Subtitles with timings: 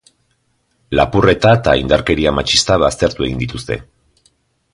[0.99, 3.79] Lapurreta eta indarkeria matxista baztertu egin dituzte.